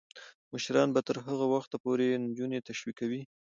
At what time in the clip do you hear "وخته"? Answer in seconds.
1.55-1.75